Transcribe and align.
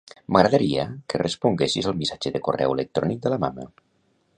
M'agradaria 0.35 0.85
que 1.13 1.21
responguessis 1.23 1.91
al 1.91 2.01
missatge 2.01 2.35
de 2.39 2.45
correu 2.49 2.77
electrònic 2.79 3.25
de 3.29 3.35
la 3.37 3.43
mama. 3.47 3.73